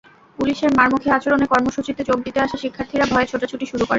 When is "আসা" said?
2.41-2.57